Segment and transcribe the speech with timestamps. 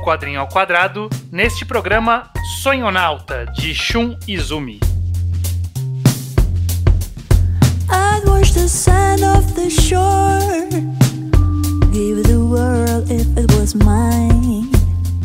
[0.00, 2.30] Quadrinho ao Quadrado, neste programa
[2.62, 4.80] Sonhonauta, de Shun Izumi.
[7.88, 10.68] I'd watch the sand off the shore
[11.92, 14.79] Give the world if it was mine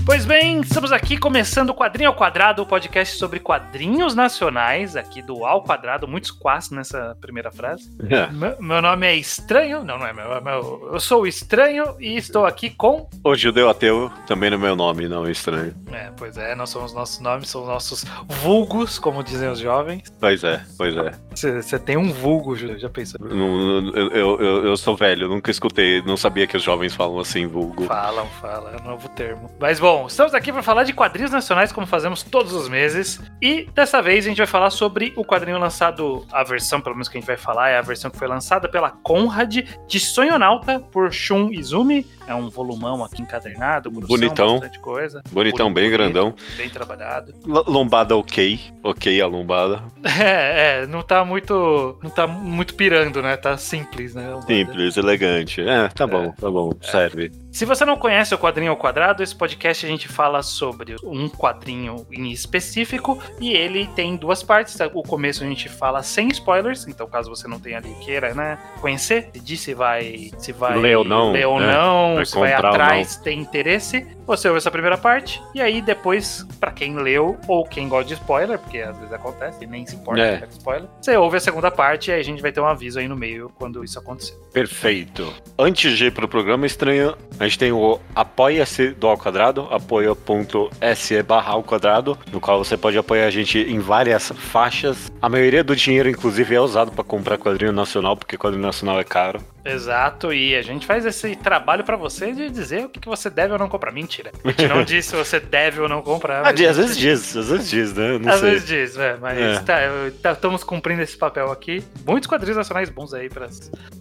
[0.05, 5.19] Pois bem, estamos aqui começando o Quadrinho ao Quadrado, o podcast sobre quadrinhos nacionais, aqui
[5.19, 7.91] do Ao Quadrado, muitos quase nessa primeira frase.
[8.07, 8.27] É.
[8.27, 11.95] Meu, meu, nome é Estranho, não, não é meu, é meu, eu sou o Estranho
[11.99, 13.09] e estou aqui com...
[13.23, 15.73] O Judeu Ateu, também no meu nome, não é Estranho.
[15.91, 18.05] É, pois é, não são os nossos nomes, são os nossos
[18.43, 20.03] vulgos, como dizem os jovens.
[20.19, 21.13] Pois é, pois é.
[21.33, 23.19] Você tem um vulgo, Judeu, já pensou?
[23.27, 27.47] Não, eu, eu, eu, sou velho, nunca escutei, não sabia que os jovens falam assim,
[27.47, 27.85] vulgo.
[27.85, 29.49] Falam, falam, é um novo termo.
[29.59, 33.21] Mas bom, Bom, estamos aqui para falar de quadrinhos nacionais, como fazemos todos os meses.
[33.41, 37.07] E dessa vez a gente vai falar sobre o quadrinho lançado, a versão, pelo menos
[37.07, 40.81] que a gente vai falar, é a versão que foi lançada pela Conrad de Sonhonauta
[40.91, 42.05] por Shun Izumi.
[42.27, 45.21] É um volumão aqui encadernado, bonitão, bastante coisa.
[45.31, 46.33] Bonitão, bem grandão.
[46.57, 47.33] Bem trabalhado.
[47.45, 49.83] L lombada ok, ok a lombada.
[50.25, 53.35] É, é, não tá muito, não tá muito pirando, né?
[53.35, 54.39] Tá simples, né?
[54.47, 55.61] Simples, elegante.
[55.61, 56.87] É, tá bom, tá bom, é.
[56.87, 57.31] serve.
[57.51, 61.27] Se você não conhece o Quadrinho ao Quadrado, esse podcast a gente fala sobre um
[61.27, 64.77] quadrinho em específico e ele tem duas partes.
[64.93, 68.57] O começo a gente fala sem spoilers, então caso você não tenha ali queira, né,
[68.79, 71.71] conhecer, decidir se vai se vai ler ou não, ler ou né?
[71.71, 76.45] não vai se vai atrás, tem interesse, você ouve essa primeira parte, e aí depois,
[76.59, 79.95] para quem leu ou quem gosta de spoiler, porque às vezes acontece e nem se
[79.95, 80.37] importa é.
[80.37, 82.99] com spoiler, você ouve a segunda parte e aí a gente vai ter um aviso
[82.99, 84.35] aí no meio quando isso acontecer.
[84.51, 85.33] Perfeito.
[85.57, 91.23] Antes de ir pro programa estranho, a gente tem o Apoia-se do Ao Quadrado, apoia.se
[91.23, 95.11] barra ao quadrado, no qual você pode apoiar a gente em várias faixas.
[95.21, 99.03] A maioria do dinheiro, inclusive, é usado para comprar quadrinho nacional, porque quadrinho nacional é
[99.03, 99.39] caro.
[99.63, 103.29] Exato, e a gente faz esse trabalho para você de dizer o que, que você
[103.29, 103.91] deve ou não comprar.
[103.91, 104.31] Mentira.
[104.43, 106.45] A gente não diz se você deve ou não comprar.
[106.45, 108.17] Ah, às vezes diz, às vezes diz, né?
[108.17, 108.51] Não às sei.
[108.51, 109.59] vezes diz, é, mas é.
[109.59, 109.79] Tá,
[110.21, 111.83] tá, estamos cumprindo esse papel aqui.
[112.05, 113.47] Muitos quadrinhos nacionais bons aí pra.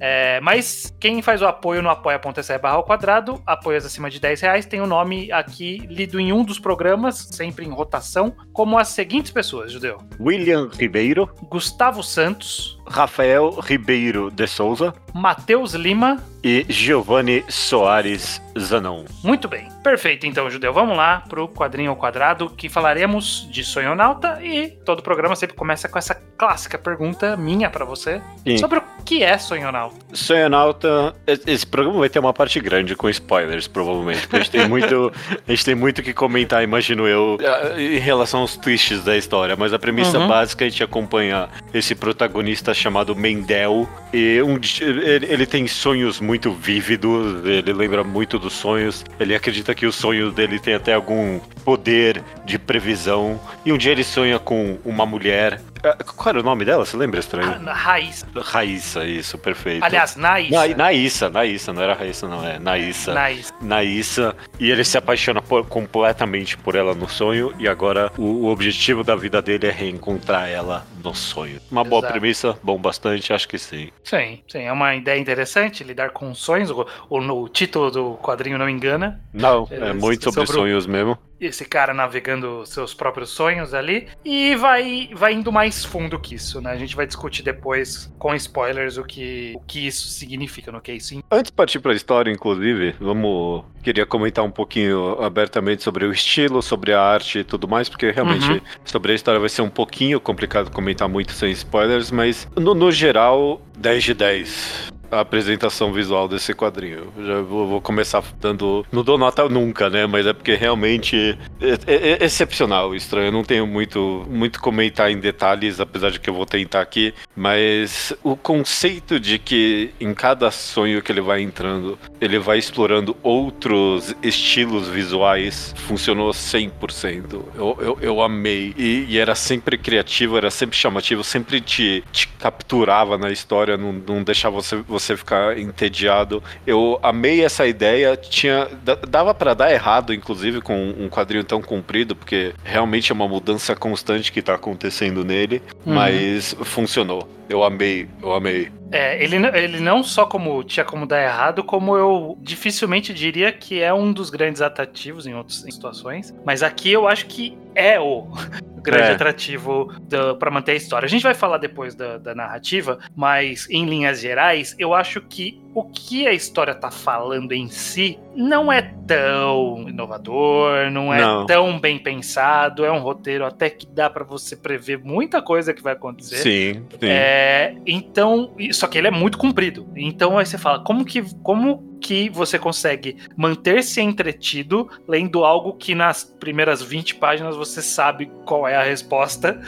[0.01, 4.41] É, mas quem faz o apoio no apoia.se barra ao quadrado, apoios acima de 10
[4.41, 8.89] reais, tem o nome aqui lido em um dos programas, sempre em rotação, como as
[8.89, 9.99] seguintes pessoas, Judeu.
[10.21, 11.29] William Ribeiro.
[11.49, 12.79] Gustavo Santos.
[12.87, 14.95] Rafael Ribeiro de Souza.
[15.13, 19.05] Matheus Lima e Giovanni Soares Zanon.
[19.23, 19.74] Muito bem.
[19.85, 20.73] Perfeito, então, Judeu.
[20.73, 25.55] Vamos lá pro quadrinho ao quadrado que falaremos de Sonhonauta e todo o programa sempre
[25.55, 28.59] começa com essa clássica pergunta minha para você Sim.
[28.59, 29.97] sobre o que é Sonhonauta.
[30.13, 34.69] Sonhonauta, esse programa vai ter uma parte grande com spoilers, provavelmente, porque a gente tem
[34.69, 35.13] muito,
[35.47, 37.39] a gente tem muito que comentar, imagino eu,
[37.77, 40.29] em relação aos twists da história, mas a premissa uhum.
[40.29, 46.21] básica é a gente acompanha esse protagonista chamado Mendel e um, ele, ele tem sonhos
[46.21, 49.05] muito muito vívido, ele lembra muito dos sonhos.
[49.19, 53.41] Ele acredita que os sonhos dele têm até algum poder de previsão.
[53.65, 56.87] E um dia ele sonha com uma mulher ah, qual era o nome dela?
[56.87, 57.61] Você lembra, estranho?
[57.67, 58.27] Ah, Raíssa.
[58.35, 59.85] Raíssa, isso, perfeito.
[59.85, 60.69] Aliás, Naíssa.
[60.69, 63.13] Na, Naíssa, Naíssa, não era Raíssa, não, é Naíssa.
[63.13, 63.55] Naíssa.
[63.61, 64.37] Naíssa.
[64.59, 69.05] E ele se apaixona por, completamente por ela no sonho, e agora o, o, objetivo
[69.05, 71.61] da vida dele é reencontrar ela no sonho.
[71.71, 71.91] Uma Exato.
[71.91, 73.91] boa premissa, bom bastante, acho que sim.
[74.03, 76.71] Sim, sim, é uma ideia interessante, lidar com sonhos.
[76.71, 79.23] O, o, o título do quadrinho não engana.
[79.33, 84.09] Não, é, é muito sobre, sobre sonhos mesmo esse cara navegando seus próprios sonhos ali
[84.25, 86.71] e vai vai indo mais fundo que isso, né?
[86.71, 90.91] A gente vai discutir depois com spoilers o que o que isso significa no que
[90.91, 91.23] é isso.
[91.31, 96.13] Antes de partir para a história, inclusive, vamos queria comentar um pouquinho abertamente sobre o
[96.13, 98.61] estilo, sobre a arte e tudo mais, porque realmente uhum.
[98.85, 102.91] sobre a história vai ser um pouquinho complicado comentar muito sem spoilers, mas no, no
[102.91, 107.13] geral 10 de 10 a apresentação visual desse quadrinho.
[107.25, 108.85] Já vou, vou, começar dando.
[108.91, 110.07] Não dou nota nunca, né?
[110.07, 113.29] Mas é porque realmente é, é, é excepcional, estranho.
[113.29, 117.15] Eu não tenho muito, muito comentar em detalhes, apesar de que eu vou tentar aqui.
[117.37, 123.17] Mas o conceito de que em cada sonho que ele vai entrando, ele vai explorando
[123.23, 127.43] outros estilos visuais, funcionou 100%.
[127.55, 128.75] Eu, eu, eu amei.
[128.77, 133.93] E, e era sempre criativo, era sempre chamativo, sempre te, te capturava na história, não,
[133.93, 136.43] não deixava você, você você ficar entediado.
[136.67, 138.69] Eu amei essa ideia, tinha
[139.09, 143.75] dava para dar errado, inclusive com um quadrinho tão comprido, porque realmente é uma mudança
[143.77, 145.95] constante que tá acontecendo nele, uhum.
[145.95, 147.29] mas funcionou.
[147.49, 148.71] Eu amei, eu amei.
[148.95, 153.81] É, ele, ele não só como tinha como dar errado, como eu dificilmente diria que
[153.81, 156.33] é um dos grandes atrativos em outras situações.
[156.45, 158.29] Mas aqui eu acho que é o
[158.81, 159.13] grande é.
[159.15, 159.93] atrativo
[160.39, 161.07] para manter a história.
[161.07, 165.61] A gente vai falar depois da, da narrativa, mas em linhas gerais, eu acho que
[165.75, 171.47] o que a história tá falando em si não é tão inovador, não é não.
[171.47, 175.83] tão bem pensado, é um roteiro até que dá para você prever muita coisa que
[175.83, 176.37] vai acontecer.
[176.37, 177.07] Sim, sim.
[177.09, 179.87] É, então, só que ele é muito comprido.
[179.97, 185.95] Então aí você fala, como que como que você consegue manter-se entretido lendo algo que
[185.95, 189.61] nas primeiras 20 páginas você sabe qual é a resposta.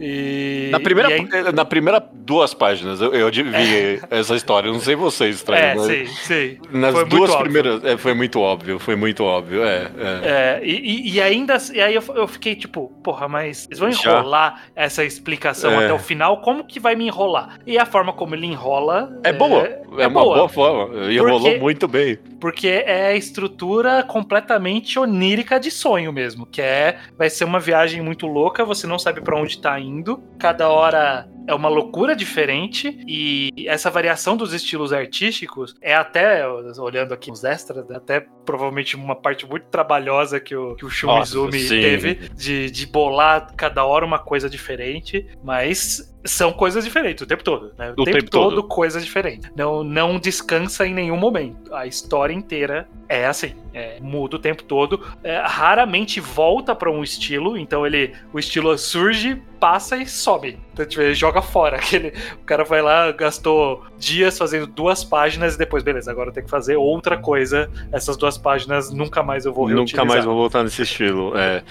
[0.00, 1.52] E, na, primeira, e aí...
[1.52, 4.18] na primeira duas páginas eu, eu adivinhei é.
[4.18, 4.70] essa história.
[4.70, 5.62] não sei vocês, estranho.
[5.62, 6.58] É, sim, sim.
[6.70, 7.84] Nas foi duas primeiras.
[7.84, 9.62] É, foi muito óbvio, foi muito óbvio.
[9.64, 10.60] É, é.
[10.60, 11.56] é e, e, ainda.
[11.72, 14.82] E aí eu, eu, fiquei tipo, porra, mas eles vão enrolar Já.
[14.84, 15.84] essa explicação é.
[15.84, 16.40] até o final?
[16.40, 17.58] Como que vai me enrolar?
[17.66, 19.20] E a forma como ele enrola.
[19.22, 19.66] É boa.
[19.66, 21.12] É, é uma boa, boa forma.
[21.12, 22.18] Enrolou porque, muito bem.
[22.40, 26.46] Porque é a estrutura completamente onírica de sonho mesmo.
[26.46, 26.98] Que é.
[27.16, 30.22] Vai ser uma viagem muito louca, você não sabe para onde tá indo.
[30.38, 36.46] Cada hora é uma loucura diferente e essa variação dos estilos artísticos é até,
[36.78, 40.90] olhando aqui os extras, é até provavelmente uma parte muito trabalhosa que o, que o
[40.90, 47.26] Shumizumi teve de, de bolar cada hora uma coisa diferente, mas são coisas diferentes o
[47.26, 47.94] tempo todo, né?
[47.96, 49.50] O, o tempo, tempo, todo, todo coisas diferentes.
[49.56, 51.74] Não, não descansa em nenhum momento.
[51.74, 55.00] A história inteira é assim, é, muda o tempo todo.
[55.22, 60.58] É, raramente volta para um estilo, então ele, o estilo surge, passa e sobe.
[60.72, 61.76] Então, tipo, ele joga fora.
[61.82, 66.42] Aquele, o cara vai lá, gastou dias fazendo duas páginas e depois, beleza, agora tem
[66.42, 67.70] que fazer outra coisa.
[67.92, 70.04] Essas duas páginas nunca mais eu vou reutilizar.
[70.04, 71.36] Nunca mais vou voltar nesse estilo.
[71.36, 71.62] É.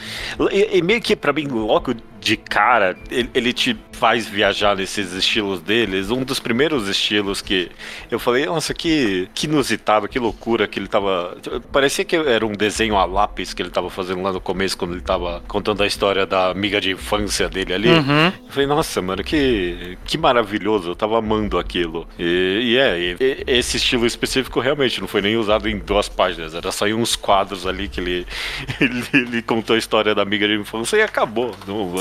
[0.51, 5.11] E, e meio que para mim, logo de cara, ele, ele, te faz viajar nesses
[5.11, 6.11] estilos deles.
[6.11, 7.71] Um dos primeiros estilos que
[8.11, 11.31] eu falei, nossa, que, que inusitado, que loucura que ele tava.
[11.72, 14.94] Parecia que era um desenho a lápis que ele tava fazendo lá no começo, quando
[14.94, 17.89] ele tava contando a história da amiga de infância dele ali.
[17.89, 18.28] Uhum.
[18.28, 22.07] Eu falei, nossa, mano, que, que maravilhoso, eu tava amando aquilo.
[22.18, 26.56] E, e é, e, esse estilo específico realmente não foi nem usado em duas páginas,
[26.56, 28.28] era só em uns quadros ali que ele,
[28.80, 31.56] ele, ele contou a história da amiga de infância e acabou.
[31.68, 31.92] Não,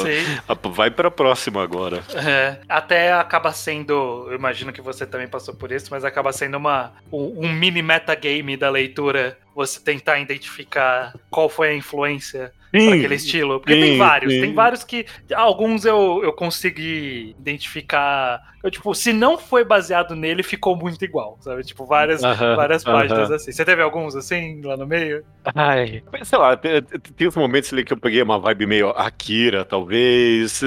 [0.72, 2.02] Vai pra próxima agora.
[2.14, 6.56] É, até acaba sendo, eu imagino que você também passou por isso, mas acaba sendo
[6.56, 9.36] uma, um, um mini metagame da leitura Twitter.
[9.66, 13.60] Você tentar identificar qual foi a influência para aquele estilo.
[13.60, 14.40] Porque sim, tem vários, sim.
[14.40, 15.06] tem vários que.
[15.34, 18.48] Alguns eu, eu consegui identificar.
[18.62, 21.62] Eu, tipo, se não foi baseado nele, ficou muito igual, sabe?
[21.62, 23.36] Tipo, várias, uh -huh, várias páginas uh -huh.
[23.36, 23.52] assim.
[23.52, 25.24] Você teve alguns assim lá no meio?
[25.54, 26.02] Ai.
[26.22, 30.60] Sei lá, tem uns momentos ali que eu peguei uma vibe meio Akira, talvez.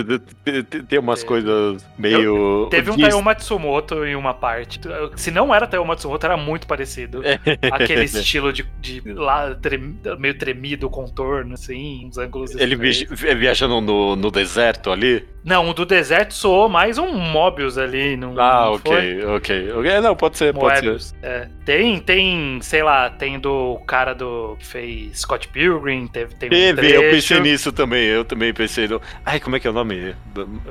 [0.89, 1.25] Tem umas é.
[1.25, 2.63] coisas meio.
[2.63, 4.81] Eu, teve um Taiyo Matsumoto em uma parte.
[5.15, 7.21] Se não era Taiyo Matsumoto, era muito parecido.
[7.71, 12.53] Aquele estilo de de lá trem, meio tremido o contorno, assim, uns ângulos.
[12.56, 15.25] Ele vi, viajando no, no deserto ali?
[15.44, 18.15] Não, o do deserto soou mais um Mobius ali.
[18.15, 20.00] Não, ah, não ok, ok, ok.
[20.00, 21.12] Não, pode ser, Moebius.
[21.12, 21.25] pode ser.
[21.25, 21.50] É.
[21.65, 26.97] Tem, tem, sei lá, tem do cara do que fez Scott Pilgrim, teve, tem teve,
[26.97, 29.01] um eu pensei nisso também, eu também pensei no...
[29.25, 30.13] Ai, como é que é o nome?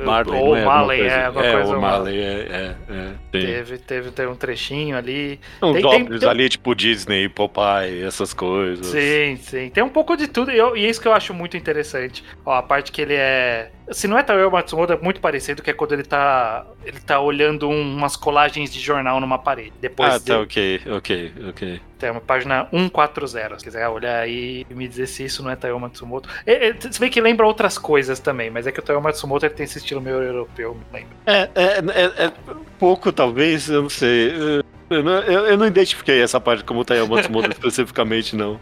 [0.05, 0.65] Marley, Ou é?
[0.65, 1.76] Marley, é, alguma é, coisa.
[1.76, 5.41] O Marley, é, é, é teve, teve, teve um trechinho ali.
[5.62, 8.87] Um tem, tem, tem, ali, tipo Disney, Popeye, essas coisas.
[8.87, 9.70] Sim, sim.
[9.70, 10.50] Tem um pouco de tudo.
[10.50, 12.25] E, eu, e é isso que eu acho muito interessante.
[12.44, 13.70] Ó, a parte que ele é.
[13.90, 16.67] Se não é Taiyo Matsumoto, é muito parecido, que é quando ele tá.
[16.84, 19.72] Ele tá olhando um, umas colagens de jornal numa parede.
[19.81, 20.43] Depois ah, tá, de...
[20.43, 21.81] ok, ok, ok.
[21.98, 23.58] Tem uma página 140.
[23.58, 26.29] Se quiser olhar aí e me dizer se isso não é Taiyo Matsumoto.
[26.46, 29.46] É, é, se bem que lembra outras coisas também, mas é que o Taiyo Matsumoto
[29.46, 31.17] ele tem esse estilo meio europeu, me lembra.
[31.27, 32.32] É, é, é, é
[32.79, 34.62] pouco, talvez, eu não sei.
[34.94, 38.61] Eu não, eu, eu não identifiquei essa parte como Taiyo Matsumoto especificamente, não.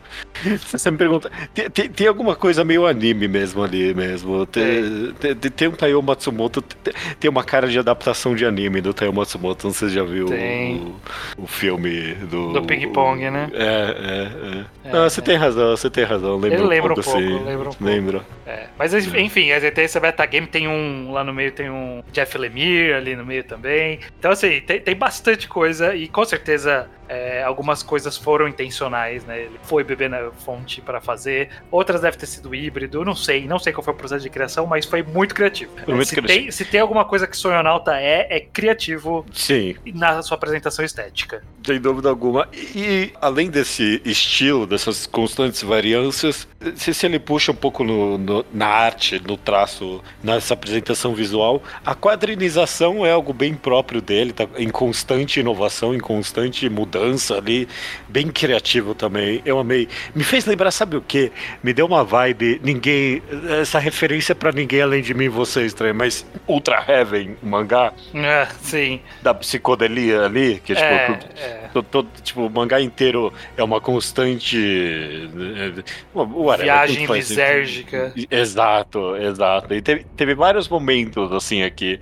[0.67, 1.31] Você me pergunta.
[1.53, 4.47] Tem, tem, tem, alguma coisa meio anime mesmo ali mesmo.
[4.47, 6.63] Tem, tem, tem um Taiyo Matsumoto.
[7.19, 9.67] Tem, uma cara de adaptação de anime do Taiyo Matsumoto.
[9.67, 12.53] Não sei se já viu o, o, filme do.
[12.53, 13.51] Do Ping Pong, né?
[13.53, 14.89] É, é, é.
[14.89, 15.25] é não, você é.
[15.25, 16.37] tem razão, você tem razão.
[16.37, 17.85] Lembra Ele lembra um pouco, um pouco, lembra um pouco.
[17.85, 18.21] Lembra.
[18.47, 18.67] É.
[18.79, 21.13] Mas enfim, tem esse metagame, tem um.
[21.13, 24.01] Lá no meio tem um Jeff Lemire ali no meio também.
[24.19, 29.41] Então, assim, tem, tem bastante coisa e com certeza é, algumas coisas foram intencionais, né?
[29.41, 33.59] Ele foi beber na fonte para fazer, outras devem ter sido híbrido, não sei, não
[33.59, 35.73] sei qual foi o processo de criação, mas foi muito criativo.
[35.85, 36.41] Foi muito se, criativo.
[36.41, 39.75] Tem, se tem alguma coisa que Sonhonauta é, é criativo Sim.
[39.93, 41.43] na sua apresentação estética.
[41.67, 42.49] Sem dúvida alguma.
[42.53, 46.47] E além desse estilo, dessas constantes variâncias,
[46.77, 51.61] se, se ele puxa um pouco no, no, na arte, no traço, nessa apresentação visual,
[51.85, 57.69] a quadrinização é algo bem próprio dele, tá em constante inovação, em constante mudança ali,
[58.09, 59.41] bem criativo também.
[59.45, 59.89] Eu amei.
[60.13, 61.31] Me fez lembrar, sabe o que?
[61.63, 63.23] Me deu uma vibe, ninguém.
[63.61, 67.93] Essa referência para ninguém além de mim e você, estranho, mas Ultra Heaven, o mangá.
[68.13, 69.01] É, sim.
[69.23, 71.71] Da psicodelia ali, que tipo, é, é.
[71.73, 75.29] Todo, todo, tipo, o mangá inteiro é uma constante.
[76.13, 78.13] Whatever, Viagem lisérgica.
[78.29, 79.73] Exato, exato.
[79.73, 82.01] E teve, teve vários momentos assim aqui.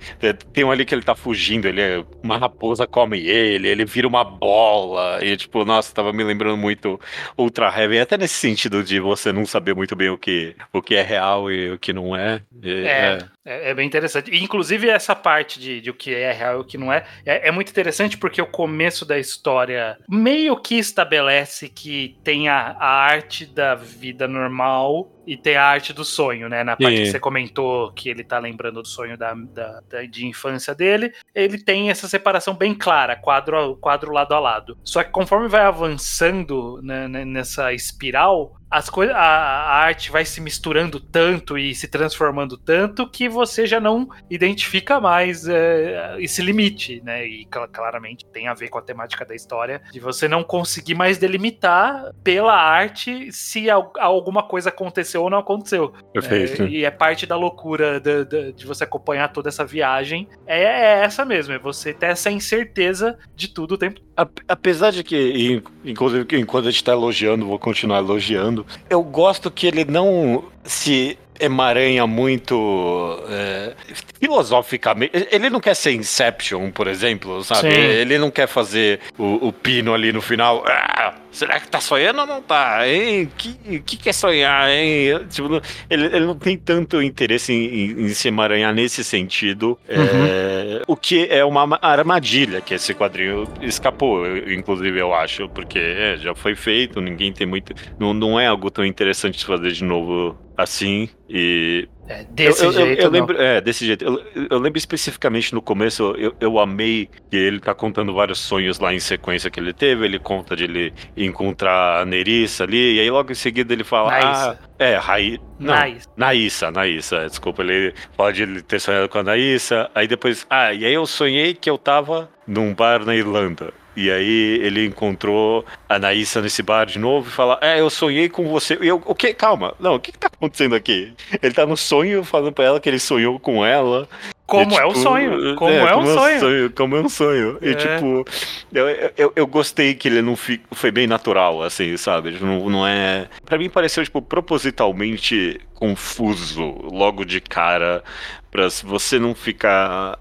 [0.51, 2.03] Tem um ali que ele tá fugindo, ele é.
[2.23, 5.23] Uma raposa come ele, ele vira uma bola.
[5.23, 6.99] E tipo, nossa, tava me lembrando muito
[7.37, 10.95] Ultra Heaven, até nesse sentido de você não saber muito bem o que, o que
[10.95, 12.41] é real e o que não é.
[12.61, 13.73] E, é, é, é.
[13.73, 14.35] bem interessante.
[14.35, 17.47] inclusive, essa parte de, de o que é real e o que não é, é,
[17.47, 22.87] é muito interessante porque o começo da história meio que estabelece que tem a, a
[22.87, 26.63] arte da vida normal e tem a arte do sonho, né?
[26.63, 30.25] Na parte que você comentou que ele tá lembrando do sonho da, da, da, de
[30.25, 34.77] infância dele, ele tem essa separação bem clara, quadro, quadro lado a lado.
[34.83, 40.39] Só que conforme vai avançando né, nessa espiral, as coisas, a, a, arte vai se
[40.39, 47.01] misturando tanto e se transformando tanto que você já não identifica mais é, esse limite,
[47.03, 47.25] né?
[47.25, 51.17] E claramente tem a ver com a temática da história de você não conseguir mais
[51.17, 55.93] delimitar pela arte se alguma coisa aconteceu ou não aconteceu.
[56.13, 56.63] Perfeito.
[56.63, 60.27] É, e é parte da loucura de, de, de, você acompanhar toda essa viagem.
[60.45, 64.01] É, é, essa mesmo, é você ter essa incerteza de tudo o tempo.
[64.47, 68.58] Apesar de que, inclusive, enquanto a gente tá elogiando, vou continuar elogiando
[68.89, 73.73] eu gosto que ele não se emaranha muito é,
[74.19, 75.27] filosoficamente.
[75.31, 77.71] Ele não quer ser Inception, por exemplo, sabe?
[77.71, 77.77] Sim.
[77.77, 80.63] Ele não quer fazer o, o pino ali no final.
[80.67, 82.87] Ah, será que tá sonhando ou não tá?
[82.87, 83.31] Hein?
[83.37, 85.25] Que, que, que é sonhar, hein?
[85.29, 89.77] Tipo, ele, ele não tem tanto interesse em, em, em se emaranhar nesse sentido.
[89.87, 90.25] É, uhum.
[90.27, 96.17] É, o que é uma armadilha que esse quadrinho escapou, inclusive, eu acho, porque é,
[96.17, 97.73] já foi feito, ninguém tem muito.
[97.97, 101.09] Não, não é algo tão interessante de fazer de novo assim.
[101.29, 103.01] E é, desse eu, jeito.
[103.01, 104.03] Eu, eu lembro, é, desse jeito.
[104.03, 108.79] Eu, eu, lembro especificamente no começo, eu, eu amei que ele tá contando vários sonhos
[108.79, 110.05] lá em sequência que ele teve.
[110.05, 114.11] Ele conta de ele encontrar a Nerissa ali, e aí logo em seguida ele fala.
[114.11, 115.39] Ah, é, Raí.
[115.59, 115.73] Não.
[116.17, 119.89] Naissa, Naissa, é, desculpa, ele pode ter sonhado com a Naissa.
[119.93, 120.47] Aí depois.
[120.49, 123.71] Ah, e aí eu sonhei que eu tava num bar na Irlanda.
[123.95, 128.29] E aí ele encontrou a Naissa nesse bar de novo e fala: É, eu sonhei
[128.29, 128.77] com você.
[128.81, 129.33] E eu, o que?
[129.33, 131.13] Calma, não, o que, que tá acontecendo aqui?
[131.41, 134.07] Ele tá no sonho falando pra ela que ele sonhou com ela.
[134.49, 135.55] Como e, tipo, é o sonho.
[135.55, 136.39] Como é, é um sonho.
[136.39, 136.71] sonho.
[136.71, 137.57] Como é um sonho.
[137.61, 137.69] É.
[137.69, 138.25] E tipo,
[138.73, 142.31] eu, eu, eu, gostei que ele não fi, foi bem natural, assim, sabe?
[142.41, 143.27] Não, não é.
[143.45, 148.03] Pra mim pareceu, tipo, propositalmente confuso logo de cara.
[148.49, 150.17] Pra você não ficar.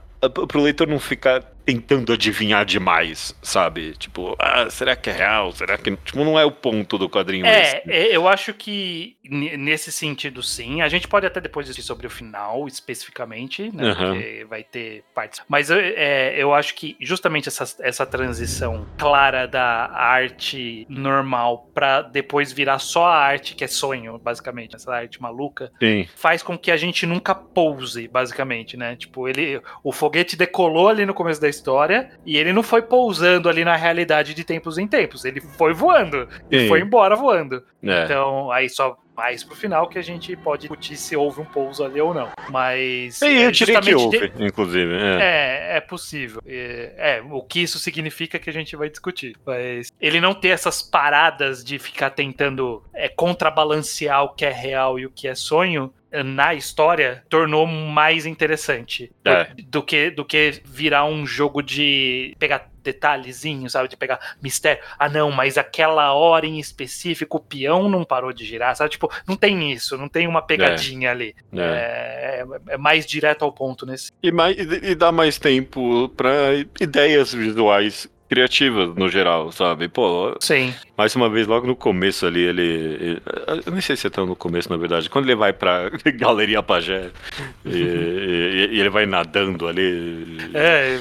[0.46, 3.92] Pro leitor não ficar tentando adivinhar demais, sabe?
[3.92, 5.52] Tipo, ah, será que é real?
[5.52, 5.94] Será que.
[5.96, 7.44] Tipo, não é o ponto do quadrinho.
[7.44, 8.14] É, esse.
[8.14, 10.80] eu acho que nesse sentido, sim.
[10.80, 13.90] A gente pode até depois discutir sobre o final, especificamente, né?
[13.90, 13.94] Uhum.
[14.14, 15.42] Porque vai ter partes.
[15.46, 22.50] Mas é, eu acho que justamente essa, essa transição clara da arte normal para depois
[22.50, 26.08] virar só a arte que é sonho, basicamente, essa arte maluca, sim.
[26.16, 28.96] faz com que a gente nunca pouse, basicamente, né?
[28.96, 29.60] Tipo, ele.
[29.84, 33.76] O foguete decolou ali no começo da história e ele não foi pousando ali na
[33.76, 35.24] realidade de tempos em tempos.
[35.24, 36.28] Ele foi voando.
[36.50, 37.62] E foi embora voando.
[37.82, 38.04] É.
[38.04, 41.84] Então, aí só mais pro final que a gente pode discutir se houve um pouso
[41.84, 42.30] ali ou não.
[42.50, 43.20] Mas.
[43.20, 44.44] E é, eu diria que houve, de...
[44.44, 44.94] inclusive.
[44.94, 46.40] É, é, é possível.
[46.46, 49.34] É, é, o que isso significa que a gente vai discutir.
[49.44, 55.00] Mas ele não ter essas paradas de ficar tentando é, contrabalancear o que é real
[55.00, 55.92] e o que é sonho
[56.24, 59.48] na história tornou mais interessante é.
[59.64, 64.82] do, que do que virar um jogo de pegar detalhezinhos, sabe, de pegar mistério.
[64.98, 68.90] Ah, não, mas aquela hora em específico o peão não parou de girar, sabe?
[68.90, 71.12] Tipo, não tem isso, não tem uma pegadinha é.
[71.12, 71.34] ali.
[71.52, 71.60] É.
[71.60, 72.44] é.
[72.68, 74.10] É, mais direto ao ponto nesse.
[74.22, 79.88] E, mais, e dá mais tempo para ideias visuais criativas no geral, sabe?
[79.88, 80.74] Pô, Sim.
[80.96, 82.62] mais uma vez, logo no começo ali, ele.
[82.62, 83.22] ele
[83.64, 85.08] eu nem sei se é tão no começo, na verdade.
[85.08, 87.10] Quando ele vai pra Galeria Pajé
[87.64, 90.38] e, e, e ele vai nadando ali.
[90.52, 90.98] É,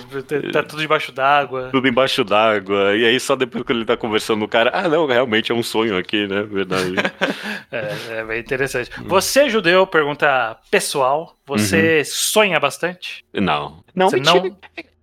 [0.51, 1.69] tá tudo debaixo d'água.
[1.72, 2.96] Tudo embaixo d'água.
[2.96, 5.55] E aí, só depois que ele tá conversando com o cara, ah, não, realmente é
[5.55, 6.43] um sonho aqui, né?
[6.43, 6.93] Verdade.
[7.72, 8.89] é, é bem interessante.
[9.05, 11.38] Você, judeu, pergunta pessoal.
[11.46, 12.05] Você uhum.
[12.05, 13.25] sonha bastante?
[13.34, 13.84] Não.
[13.93, 14.43] Não, Você mentira.
[14.43, 14.57] não.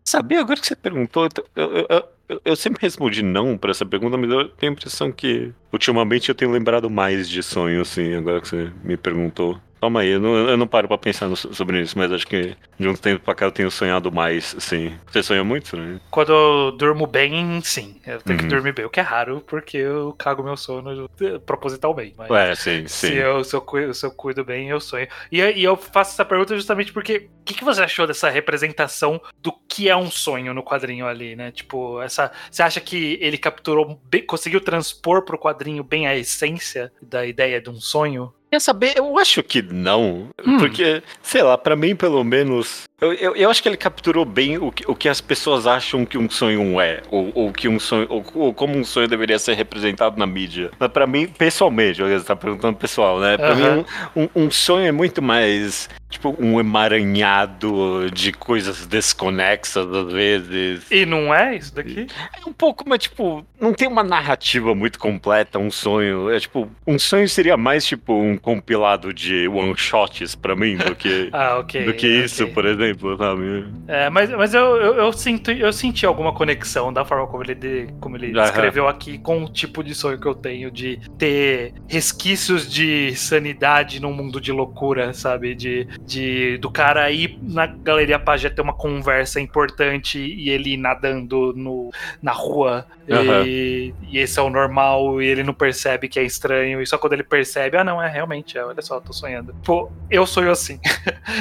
[0.05, 1.27] Sabia, agora que você perguntou,
[1.57, 4.75] eu, eu, eu, eu, eu sempre respondi não para essa pergunta, mas eu tenho a
[4.75, 9.61] impressão que ultimamente eu tenho lembrado mais de sonho, assim, agora que você me perguntou.
[9.85, 12.57] Calma aí, eu não, eu não paro pra pensar no, sobre isso, mas acho que
[12.79, 14.95] de um tempo pra cá eu tenho sonhado mais, sim.
[15.11, 16.01] Você sonha muito, né?
[16.11, 18.01] Quando eu durmo bem, sim.
[18.07, 18.45] Eu tenho uhum.
[18.45, 21.09] que dormir bem, o que é raro, porque eu cago meu sono
[21.45, 22.15] propositalmente.
[22.17, 23.09] Mas é, sim, sim.
[23.09, 25.07] Se eu, se eu, cuido, se eu cuido bem, eu sonho.
[25.31, 29.21] E, e eu faço essa pergunta justamente porque o que, que você achou dessa representação
[29.43, 31.53] do que é um sonho no quadrinho ali, né?
[31.53, 32.33] Tipo, essa.
[32.51, 37.61] Você acha que ele capturou, bem, conseguiu transpor pro quadrinho bem a essência da ideia
[37.61, 38.33] de um sonho?
[38.55, 38.93] Quer saber?
[38.95, 40.29] Eu acho que não.
[40.47, 40.59] Hum.
[40.59, 44.59] Porque, sei lá, para mim, pelo menos, eu, eu, eu, acho que ele capturou bem
[44.59, 47.81] o que, o que as pessoas acham que um sonho é, ou, ou que um
[47.81, 50.71] sonho, ou, ou, como um sonho deveria ser representado na mídia.
[50.79, 53.37] Mas pra mim, pessoalmente, você tá perguntando pessoal, né?
[53.37, 53.77] Pra uhum.
[53.77, 53.85] mim,
[54.15, 60.91] um, um, um, sonho é muito mais, tipo, um emaranhado de coisas desconexas, às vezes.
[60.91, 62.07] E não é isso daqui?
[62.35, 66.31] É um pouco, mas, tipo, não tem uma narrativa muito completa, um sonho.
[66.31, 71.29] É, tipo, um sonho seria mais, tipo, um compilado de one-shots pra mim, do que,
[71.33, 72.25] ah, okay, do que okay.
[72.25, 73.67] isso, por exemplo sabe?
[73.89, 77.55] É, mas, mas eu, eu, eu, sinto, eu senti alguma conexão da forma como ele,
[77.55, 81.75] de, como ele escreveu aqui com o tipo de sonho que eu tenho de ter
[81.89, 85.55] resquícios de sanidade num mundo de loucura, sabe?
[85.55, 91.53] De, de do cara ir na Galeria Pajé ter uma conversa importante e ele nadando
[91.57, 91.91] no,
[92.23, 93.45] na rua Uhum.
[93.45, 96.97] E, e, esse é o normal, e ele não percebe que é estranho, e só
[96.97, 99.55] quando ele percebe, ah, não, é realmente, é, olha só, tô sonhando.
[99.65, 100.81] Pô, eu sonho assim.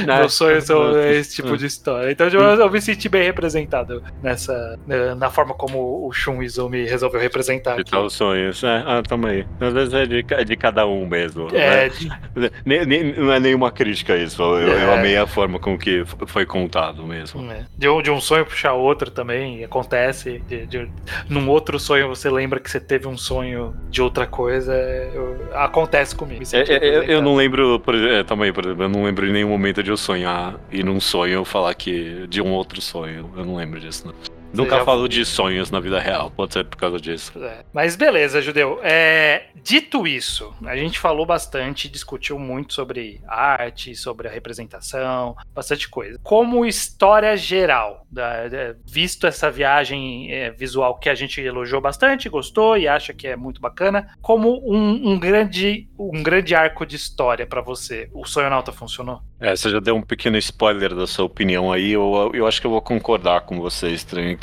[0.03, 0.20] É.
[0.20, 2.12] Meus sonhos são esse tipo de história.
[2.12, 4.77] Então eu, eu, me senti bem representado nessa.
[4.86, 7.77] Né, na forma como o Shun Izumi resolveu representar.
[7.77, 9.46] De tal sonhos, é, ah, tamo aí.
[9.60, 11.48] Às vezes é de, de cada um mesmo.
[11.55, 11.89] É, né?
[11.89, 13.17] de...
[13.17, 14.42] não é nenhuma crítica isso.
[14.43, 14.83] Eu, é.
[14.83, 17.50] eu amei a forma com que foi contado mesmo.
[17.51, 17.65] É.
[17.77, 20.41] De, um, de um sonho puxar outro também acontece.
[20.47, 20.89] De, de,
[21.29, 24.73] num outro sonho você lembra que você teve um sonho de outra coisa,
[25.13, 26.43] eu, acontece comigo.
[26.53, 29.50] É, é, eu não lembro, por, é, também, por exemplo, eu não lembro em nenhum
[29.50, 33.31] momento de eu sonhar e num sonho eu falar que de um outro sonho.
[33.35, 34.42] Eu não lembro disso, não.
[34.53, 34.86] Nunca já...
[34.86, 37.31] falo de sonhos na vida real, pode ser por causa disso.
[37.43, 37.63] É.
[37.74, 38.79] Mas beleza, Judeu.
[38.83, 45.89] É, dito isso, a gente falou bastante, discutiu muito sobre arte, sobre a representação, bastante
[45.89, 46.19] coisa.
[46.24, 52.29] Como história geral, da, da, visto essa viagem é, visual que a gente elogiou bastante,
[52.29, 56.96] gostou e acha que é muito bacana, como um, um grande, um grande arco de
[56.96, 59.22] história para você, o Sonhonauta funcionou?
[59.39, 62.68] É, você já deu um pequeno spoiler da sua opinião aí, eu, eu acho que
[62.68, 64.37] eu vou concordar com você, Estranho,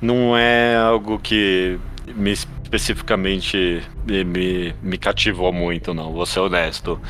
[0.00, 1.78] não é algo que
[2.14, 2.34] me
[2.66, 7.00] especificamente me, me, me, cativou muito, não, vou ser honesto.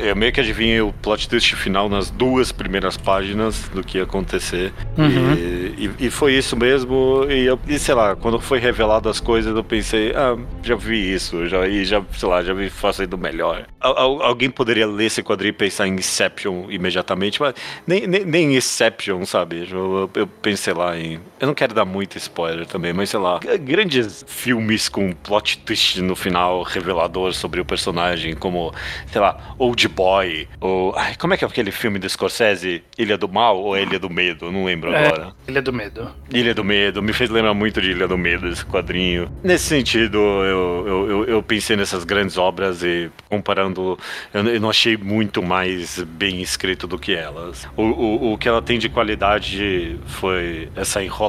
[0.00, 4.04] Eu meio que adivinhei o plot twist final nas duas primeiras páginas do que ia
[4.04, 4.72] acontecer.
[4.96, 5.34] Uhum.
[5.34, 7.26] E, e, e, foi isso mesmo.
[7.28, 11.14] E, eu, e sei lá, quando foi revelado as coisas, eu pensei, ah, já vi
[11.14, 13.66] isso, já, e já, sei lá, já vi fazendo melhor.
[13.80, 17.54] Al, alguém poderia ler esse quadrinho e pensar em Inception imediatamente, mas
[17.86, 19.68] nem, nem, nem Inception, sabe?
[19.70, 21.20] Eu, eu pensei lá em.
[21.40, 26.02] Eu não quero dar muito spoiler também, mas sei lá, grandes filmes com plot twist
[26.02, 28.74] no final revelador sobre o personagem, como,
[29.06, 30.96] sei lá, Old Boy, ou.
[30.96, 32.82] Ai, como é que é aquele filme do Scorsese?
[32.98, 34.50] Ilha do Mal ou Ilha do Medo?
[34.50, 35.32] Não lembro é, agora.
[35.46, 36.10] Ilha do Medo.
[36.32, 39.30] Ilha do Medo, me fez lembrar muito de Ilha do Medo, esse quadrinho.
[39.42, 43.96] Nesse sentido, eu, eu, eu, eu pensei nessas grandes obras e comparando,
[44.34, 47.68] eu, eu, não achei muito mais bem escrito do que elas.
[47.76, 51.27] O, o, o que ela tem de qualidade foi essa enrolação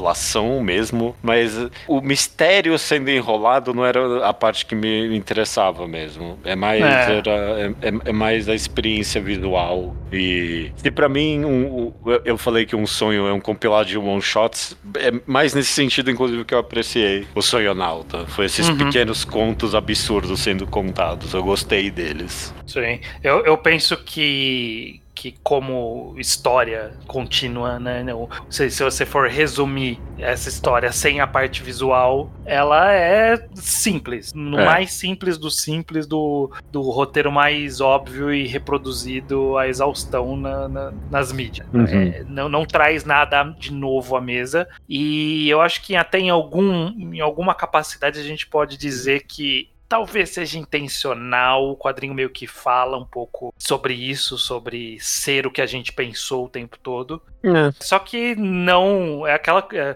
[0.64, 1.54] mesmo, mas
[1.88, 6.40] o mistério sendo enrolado não era a parte que me interessava mesmo.
[6.44, 7.18] É mais, é.
[7.18, 9.96] Era, é, é, é mais a experiência visual.
[10.12, 11.94] E se para mim um,
[12.26, 16.10] eu falei que um sonho é um compilado de one shots, é mais nesse sentido,
[16.10, 18.26] inclusive, que eu apreciei o Sonhonauta.
[18.28, 18.78] Foi esses uhum.
[18.78, 21.34] pequenos contos absurdos sendo contados.
[21.34, 22.54] Eu gostei deles.
[22.66, 23.00] Sim.
[23.24, 28.06] Eu, eu penso que que como história contínua, né?
[28.50, 34.32] Se, se você for resumir essa história sem a parte visual, ela é simples.
[34.34, 34.66] No é.
[34.66, 40.94] mais simples do simples, do, do roteiro mais óbvio e reproduzido à exaustão na, na,
[41.12, 41.68] nas mídias.
[41.74, 41.84] Uhum.
[41.84, 44.70] É, não, não traz nada de novo à mesa.
[44.88, 49.68] E eu acho que até em, algum, em alguma capacidade a gente pode dizer que
[49.90, 55.52] talvez seja intencional, o quadrinho meio que fala um pouco sobre isso, sobre ser o
[55.52, 57.20] que a gente pensou o tempo todo.
[57.42, 57.72] É.
[57.80, 59.96] Só que não é aquela é,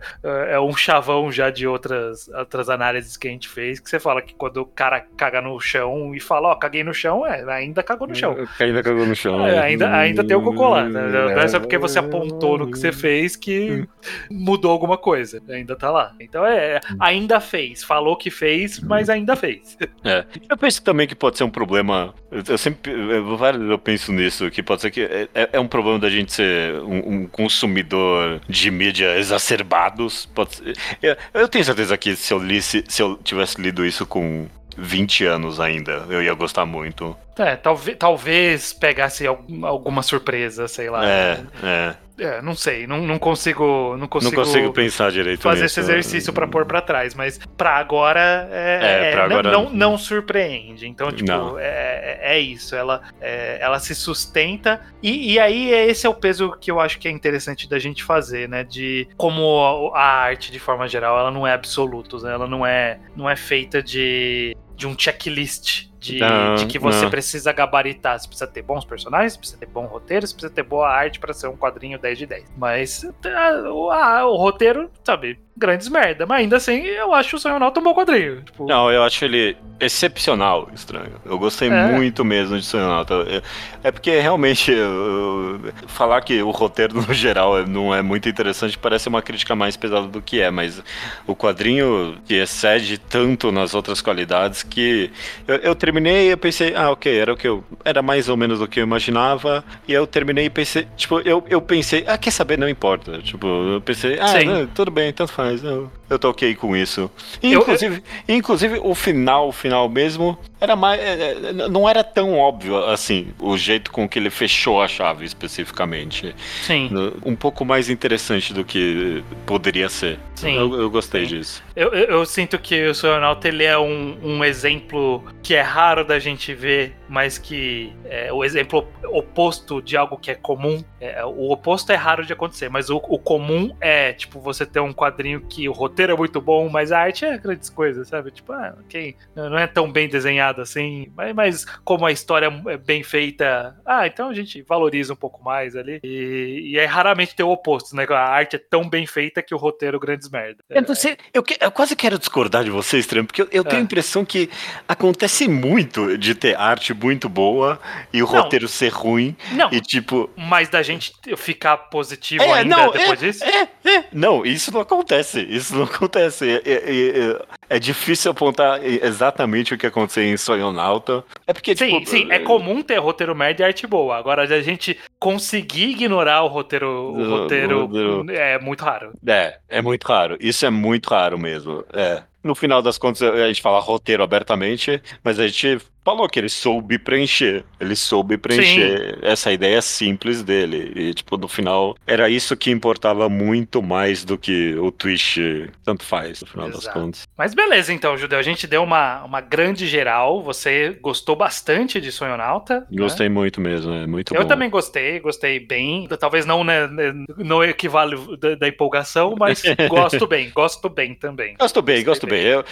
[0.54, 4.22] é, um chavão já de outras outras análises que a gente fez que você fala
[4.22, 7.44] que quando o cara caga no chão e fala, ó, oh, caguei no chão, é,
[7.54, 8.36] ainda cagou no chão.
[8.60, 9.46] Ainda cagou no chão.
[9.46, 10.86] É, ainda, ainda tem o cocô lá.
[10.86, 11.02] Né?
[11.02, 13.86] Não é só porque você apontou no que você fez que
[14.32, 15.42] mudou alguma coisa.
[15.50, 16.16] Ainda tá lá.
[16.20, 17.84] Então é, ainda fez.
[17.84, 19.78] Falou que fez, mas ainda fez.
[20.04, 20.26] É.
[20.50, 22.14] Eu penso também que pode ser um problema.
[22.30, 22.92] Eu sempre.
[22.92, 23.38] Eu,
[23.70, 26.76] eu penso nisso, que pode ser que é, é, é um problema da gente ser
[26.82, 30.26] um, um consumidor de mídia exacerbados.
[30.26, 34.06] Pode ser, eu, eu, tenho certeza que se eu, lisse, se eu tivesse lido isso
[34.06, 37.16] com 20 anos ainda, eu ia gostar muito.
[37.38, 41.06] É, talvez, talvez pegasse alguma surpresa, sei lá.
[41.08, 41.96] É, é.
[42.18, 44.36] É, não sei, não, não consigo, não consigo.
[44.36, 45.80] Não consigo pensar direito Fazer nisso.
[45.80, 49.52] esse exercício para pôr para trás, mas para agora é, é, pra agora...
[49.52, 50.88] Não, não, não, surpreende.
[50.88, 51.58] Então, tipo, não.
[51.58, 52.76] É, é isso.
[52.76, 57.00] Ela, é, ela se sustenta e, e aí esse é o peso que eu acho
[57.00, 58.64] que é interessante da gente fazer, né?
[58.64, 62.34] De como a arte de forma geral, ela não é absoluta, né?
[62.34, 67.04] Ela não é, não é feita de de um checklist de, não, de que você
[67.04, 67.10] não.
[67.10, 68.20] precisa gabaritar.
[68.20, 71.34] Você precisa ter bons personagens, precisa ter bom roteiro, você precisa ter boa arte para
[71.34, 72.54] ser um quadrinho 10 de 10.
[72.58, 76.26] Mas a, a, o roteiro, sabe, grandes merda.
[76.26, 78.42] Mas ainda assim, eu acho o Sonhonauta um bom quadrinho.
[78.42, 78.66] Tipo...
[78.66, 81.14] Não, eu acho ele excepcional, estranho.
[81.26, 81.92] Eu gostei é.
[81.92, 83.26] muito mesmo de Sonhonauta.
[83.28, 83.42] É,
[83.88, 89.08] é porque realmente eu, falar que o roteiro no geral não é muito interessante parece
[89.08, 90.82] uma crítica mais pesada do que é, mas
[91.28, 95.12] o quadrinho que excede tanto nas outras qualidades que
[95.48, 97.64] eu, eu terminei e eu pensei, ah, ok, era o que eu.
[97.84, 99.64] Era mais ou menos o que eu imaginava.
[99.88, 103.20] E eu terminei e pensei, tipo, eu, eu pensei, ah, quer saber, não importa.
[103.20, 105.43] Tipo, eu pensei, ah, não, tudo bem, tanto faz.
[105.64, 107.10] Eu, eu tô ok com isso.
[107.42, 111.00] Inclusive, eu, inclusive o final, o final mesmo, era mais.
[111.00, 115.26] É, é, não era tão óbvio assim, o jeito com que ele fechou a chave
[115.26, 116.34] especificamente.
[116.62, 116.90] Sim.
[117.26, 120.18] Um pouco mais interessante do que poderia ser.
[120.36, 120.56] Sim.
[120.56, 121.38] Eu, eu gostei Sim.
[121.38, 121.64] disso.
[121.76, 126.04] Eu, eu, eu, sinto que o Sonalto ele é um, um exemplo que é raro
[126.06, 130.84] da gente ver, mas que é o exemplo oposto de algo que é comum.
[131.00, 134.80] É, o oposto é raro de acontecer, mas o, o comum é, tipo, você ter
[134.80, 138.32] um quadrinho que o roteiro é muito bom, mas a arte é grandes coisas, sabe?
[138.32, 142.78] Tipo, ah, ok, não é tão bem desenhado assim, mas, mas como a história é
[142.78, 146.00] bem feita, ah, então a gente valoriza um pouco mais ali.
[146.04, 148.06] E, e é raramente ter o oposto, né?
[148.10, 150.64] A arte é tão bem feita que o roteiro grandes merda.
[150.70, 153.80] Eu, não sei, eu, eu quase quero discordar de vocês, Tram, porque eu, eu tenho
[153.80, 153.82] é.
[153.82, 154.50] a impressão que
[154.88, 157.80] acontece muito de ter arte muito boa
[158.12, 159.36] e o não, roteiro ser ruim.
[159.54, 159.72] Não.
[159.72, 160.30] E tipo.
[160.36, 163.44] Mas da gente ficar positivo é, ainda não, depois é, disso?
[163.44, 164.06] É, é.
[164.12, 165.42] Não, isso não acontece.
[165.42, 166.62] Isso não acontece.
[166.66, 171.24] É, é, é, é difícil apontar exatamente o que aconteceu em Sonhonauta.
[171.48, 174.16] É porque, sim, tipo, sim, é comum ter roteiro médio e arte boa.
[174.18, 179.14] Agora, a gente conseguir ignorar o roteiro, o roteiro, o roteiro é muito raro.
[179.26, 180.38] É, é muito raro.
[180.40, 181.84] Isso é muito raro mesmo.
[181.94, 182.24] É.
[182.44, 186.50] No final das contas, a gente fala roteiro abertamente, mas a gente falou que ele
[186.50, 187.64] soube preencher.
[187.80, 189.20] Ele soube preencher Sim.
[189.22, 190.92] essa ideia simples dele.
[190.96, 195.40] E, tipo, no final, era isso que importava muito mais do que o twist
[195.84, 196.86] tanto faz, no final Exato.
[196.86, 197.28] das contas.
[197.38, 198.40] Mas beleza, então, Judeu.
[198.40, 200.42] A gente deu uma, uma grande geral.
[200.44, 202.82] Você gostou bastante de Sonhonauta.
[202.82, 202.98] Né?
[202.98, 203.36] Gostei né?
[203.36, 204.48] muito mesmo, é muito Eu bom.
[204.48, 206.08] também gostei, gostei bem.
[206.20, 211.56] Talvez não né, né no equivale da, da, empolgação, mas gosto bem, gosto bem também.
[211.60, 212.44] Gosto bem, gosto bem.
[212.44, 212.52] bem.
[212.52, 212.66] Eu,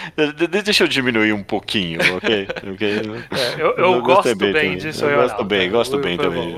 [0.63, 2.47] deixa eu diminuir um pouquinho, ok?
[2.73, 3.20] okay?
[3.29, 5.05] É, eu, eu, eu gosto bem, bem disso.
[5.05, 6.55] Eu gosto bem, gosto bem também.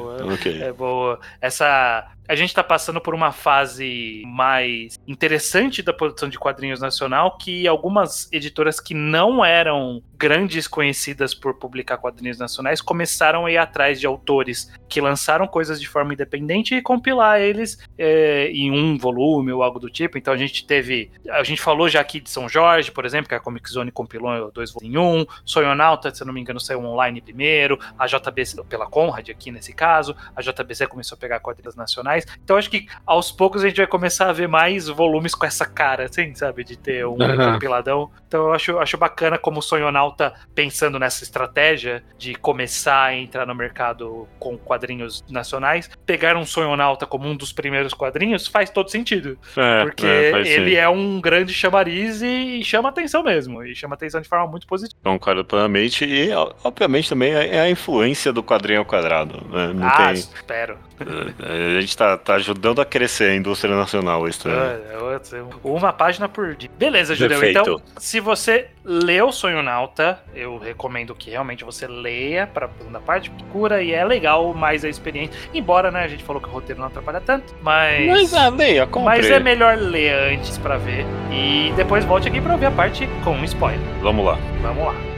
[0.62, 1.20] É boa.
[1.42, 7.38] Essa a gente está passando por uma fase mais interessante da produção de quadrinhos nacional
[7.38, 13.58] que algumas editoras que não eram grandes conhecidas por publicar quadrinhos nacionais começaram a ir
[13.58, 18.98] atrás de autores que lançaram coisas de forma independente e compilar eles é, em um
[18.98, 20.18] volume ou algo do tipo.
[20.18, 23.36] Então a gente teve, a gente falou já aqui de São Jorge, por exemplo, que
[23.36, 26.80] a Comic Zone compilou dois volumes em um, Sonhonauta, se eu não me engano, saiu
[26.86, 31.76] online primeiro, a JBC pela Conrad aqui nesse caso, a JBC começou a pegar quadrinhos
[31.76, 32.26] nacionais mais.
[32.44, 35.66] Então acho que aos poucos a gente vai começar a ver mais volumes com essa
[35.66, 36.64] cara, assim, sabe?
[36.64, 37.54] De ter um uhum.
[37.54, 38.12] compiladão.
[38.28, 43.46] Então eu acho, acho bacana como o Sonhonauta pensando nessa estratégia de começar a entrar
[43.46, 45.90] no mercado com quadrinhos nacionais.
[46.06, 49.38] Pegar um Sonhonauta como um dos primeiros quadrinhos faz todo sentido.
[49.58, 50.78] É, porque é, ele sim.
[50.78, 53.64] é um grande chamariz e chama atenção mesmo.
[53.64, 55.00] E chama atenção de forma muito positiva.
[55.04, 56.06] Concordo plenamente.
[56.06, 56.30] E,
[56.64, 59.42] obviamente, também é, é a influência do quadrinho ao quadrado.
[59.50, 59.74] Né?
[59.74, 60.14] Não ah, tem...
[60.14, 60.78] espero.
[61.00, 65.94] É, a gente tá, tá ajudando a crescer a indústria nacional, isso é, é Uma
[65.94, 66.70] página por dia.
[66.78, 67.44] Beleza, Judeu.
[67.44, 73.82] Então, se você leu Sonhonauta, eu recomendo que realmente você leia pra segunda parte, cura
[73.82, 75.34] e é legal mais a experiência.
[75.54, 78.08] Embora, né, a gente falou que o roteiro não atrapalha tanto, mas.
[78.08, 79.18] Mas, ah, leia, compre.
[79.18, 81.06] Mas é melhor ler antes pra ver.
[81.32, 83.80] E depois volte aqui pra ver a parte com spoiler.
[84.02, 84.38] Vamos lá.
[84.62, 85.13] Vamos lá.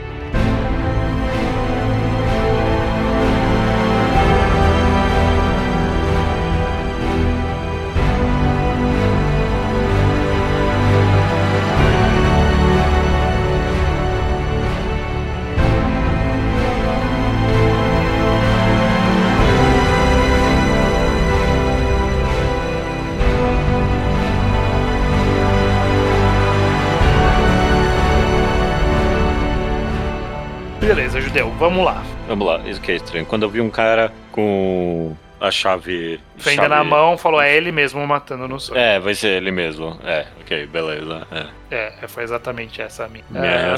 [31.58, 32.04] Vamos lá.
[32.28, 33.24] Vamos lá, isso que é estranho.
[33.24, 36.20] Quando eu vi um cara com a chave.
[36.36, 36.68] Fenda chave...
[36.68, 38.78] na mão, falou, é ele mesmo matando no sonho.
[38.78, 39.98] É, vai ser ele mesmo.
[40.04, 41.26] É, ok, beleza.
[41.70, 43.24] É, é foi exatamente essa a minha.
[43.30, 43.76] minha é, a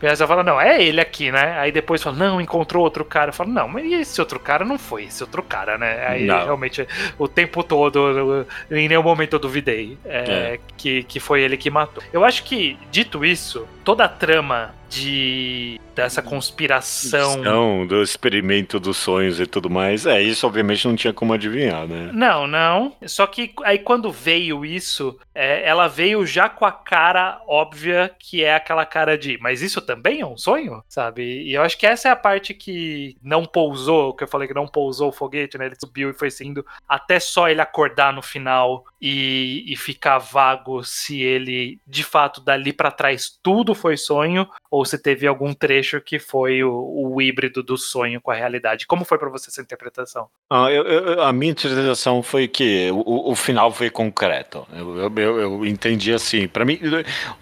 [0.00, 1.58] minha fala, não, é ele aqui, né?
[1.58, 3.28] Aí depois fala, não, encontrou outro cara.
[3.28, 6.06] Eu falo, não, mas esse outro cara não foi esse outro cara, né?
[6.06, 6.42] Aí não.
[6.42, 10.60] realmente, o tempo todo, em nenhum momento eu duvidei é, é.
[10.74, 12.02] Que, que foi ele que matou.
[12.14, 17.36] Eu acho que, dito isso, toda a trama de dessa conspiração.
[17.36, 20.06] Não, do experimento dos sonhos e tudo mais.
[20.06, 22.10] É, isso obviamente não tinha como adivinhar, né?
[22.12, 22.96] Não, não.
[23.06, 28.42] Só que aí quando veio isso, é, ela veio já com a cara óbvia, que
[28.42, 30.82] é aquela cara de, mas isso também é um sonho?
[30.88, 31.22] Sabe?
[31.22, 34.54] E eu acho que essa é a parte que não pousou, que eu falei que
[34.54, 35.66] não pousou o foguete, né?
[35.66, 40.82] Ele subiu e foi sendo até só ele acordar no final e, e ficar vago
[40.82, 46.00] se ele de fato dali para trás tudo foi sonho ou se teve algum trecho
[46.00, 46.72] que foi o,
[47.14, 48.86] o híbrido do sonho com a realidade.
[48.86, 50.28] Como foi para você essa interpretação?
[50.50, 54.66] Ah, eu, eu, a minha interpretação foi que o, o final foi concreto.
[54.72, 56.46] Eu, eu, eu entendi assim.
[56.48, 56.78] Para mim,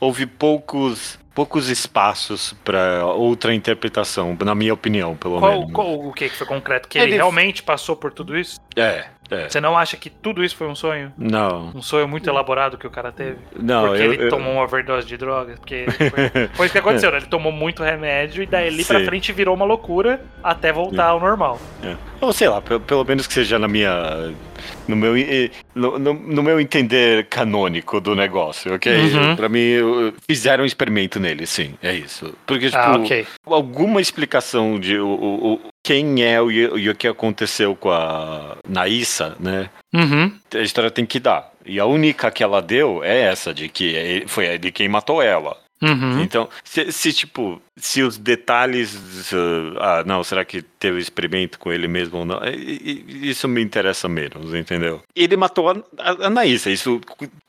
[0.00, 5.72] houve poucos poucos espaços para outra interpretação, na minha opinião, pelo qual, menos.
[5.72, 6.88] Qual, o que, que foi concreto?
[6.88, 8.58] Que ele, ele realmente passou por tudo isso?
[8.74, 9.48] É, é.
[9.48, 11.12] Você não acha que tudo isso foi um sonho?
[11.16, 11.70] Não.
[11.74, 13.38] Um sonho muito elaborado que o cara teve?
[13.54, 14.28] Não, Porque eu, ele eu...
[14.30, 15.58] tomou uma overdose de drogas.
[15.58, 17.18] Porque foi, foi isso que aconteceu, né?
[17.18, 21.10] Ele tomou muito remédio e daí ali pra frente virou uma loucura até voltar é.
[21.10, 21.60] ao normal.
[21.82, 21.94] É.
[22.20, 24.32] Ou sei lá, pelo, pelo menos que seja na minha
[24.86, 25.14] no meu,
[25.74, 28.92] no, no, no, meu entender canônico do negócio, ok?
[28.92, 29.36] Uhum.
[29.36, 29.76] Pra mim,
[30.28, 32.34] fizeram um experimento nele, sim, é isso.
[32.46, 33.26] Porque, ah, tipo, ah, okay.
[33.46, 39.36] alguma explicação de o, o, quem é o, e o que aconteceu com a Naissa,
[39.40, 39.70] né?
[39.94, 40.32] Uhum.
[40.54, 41.50] A história tem que dar.
[41.64, 45.22] E a única que ela deu é essa, de que é, foi de quem matou
[45.22, 45.56] ela.
[45.80, 46.22] Uhum.
[46.22, 48.94] Então, se, se, tipo, se os detalhes.
[49.32, 52.40] Uh, ah, não, será que teve experimento com ele mesmo ou não?
[52.44, 55.02] Isso me interessa menos, entendeu?
[55.14, 57.00] Ele matou a, a, a Naísa, isso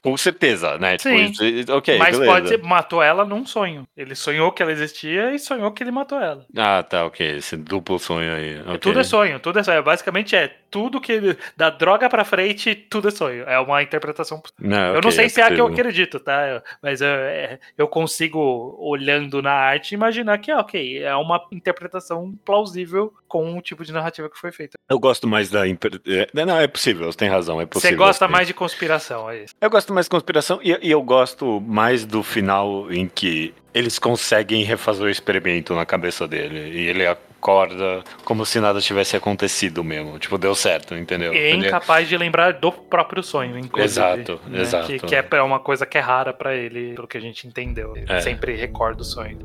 [0.02, 0.98] com certeza, né?
[0.98, 1.32] Tipo, Sim.
[1.32, 2.32] Tipo, ok, Mas beleza.
[2.32, 3.88] pode ser, matou ela num sonho.
[3.98, 6.46] Ele sonhou que ela existia e sonhou que ele matou ela.
[6.56, 7.38] Ah, tá, ok.
[7.38, 8.62] Esse duplo sonho aí.
[8.62, 8.78] Okay.
[8.78, 9.84] Tudo é sonho, tudo é sonho.
[9.84, 11.38] Basicamente é tudo que.
[11.58, 13.44] Da droga pra frente, tudo é sonho.
[13.44, 14.42] É uma interpretação.
[14.60, 16.62] Não, eu okay, não sei é se é a que eu acredito, tá?
[16.82, 23.14] Mas eu, é, eu consigo, olhando na arte, imaginar que, ok, é uma interpretação plausível
[23.28, 24.78] com o tipo de narrativa que foi feita.
[24.90, 25.68] Eu gosto mais da.
[25.68, 27.92] É, não, é possível, você tem razão, é possível.
[27.92, 28.32] Você gosta assim.
[28.32, 29.56] mais de conspiração, é isso.
[29.60, 34.00] Eu gosto mais de conspiração e, e eu gosto mais do final em que eles
[34.00, 36.78] conseguem refazer o experimento na cabeça dele.
[36.78, 37.04] E ele
[37.40, 40.20] acorda como se nada tivesse acontecido mesmo.
[40.20, 41.34] Tipo, deu certo, entendeu?
[41.34, 43.86] E é incapaz de lembrar do próprio sonho, inclusive.
[43.86, 44.62] Exato, né?
[44.62, 44.88] exato.
[44.88, 47.96] Que, que, é uma coisa que é rara para ele, pelo que a gente entendeu.
[47.96, 48.20] Ele é.
[48.20, 49.40] sempre recorda o sonho.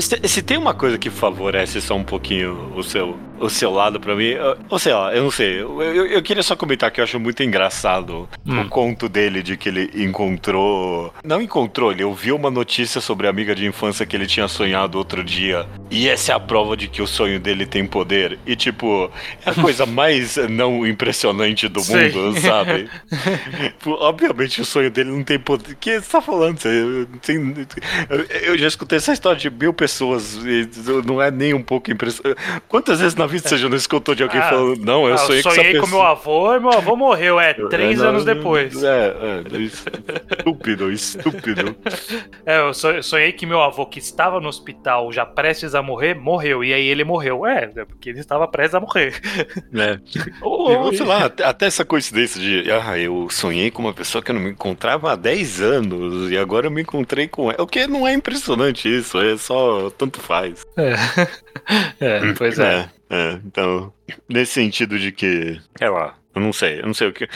[0.00, 4.00] Se, se, tem uma coisa que favorece só um pouquinho o seu, o seu lado
[4.00, 4.34] para mim,
[4.68, 5.60] ou sei lá, eu não sei.
[5.60, 8.60] Eu, eu, eu, queria só comentar que eu acho muito engraçado hum.
[8.60, 11.12] o conto dele de que ele encontrou.
[11.24, 14.98] Não encontrou, ele ouviu uma notícia sobre a amiga de infância que ele tinha sonhado
[14.98, 15.66] outro dia.
[15.90, 18.38] E essa é a prova de que o sonho dele tem poder.
[18.46, 19.10] E, tipo,
[19.44, 21.96] é a coisa mais não impressionante do Sim.
[21.96, 22.88] mundo, sabe?
[23.86, 25.72] Obviamente o sonho dele não tem poder.
[25.72, 26.58] O que você tá falando?
[28.42, 30.68] Eu já escutei essa história de mil pessoas e
[31.04, 32.40] não é nem um pouco impressionante.
[32.68, 35.18] Quantas vezes na vida você já não escutou de alguém ah, falando, não, eu ah,
[35.18, 38.24] sonhei, eu sonhei com, com meu avô e meu avô morreu, é, três não, anos
[38.24, 38.82] depois.
[38.82, 41.76] É, é, estúpido, estúpido.
[42.44, 46.62] É, eu sonhei que meu avô, que estava no hospital já prestes a morrer, morreu.
[46.62, 47.44] E aí ele morreu.
[47.44, 49.20] É, é, porque ele estava prestes a morrer.
[49.74, 49.98] É.
[50.40, 54.30] ou, ou, sei lá, até essa coincidência de, ah, eu sonhei com uma pessoa que
[54.30, 57.62] eu não me encontrava há 10 anos e agora eu me encontrei com ela.
[57.62, 60.64] O que não é impressionante isso, é só tanto faz.
[60.76, 60.94] É,
[62.00, 62.80] é pois é.
[62.80, 62.95] é.
[63.08, 63.92] É, então,
[64.28, 67.28] nesse sentido de que, sei lá, eu não sei, eu não sei o que.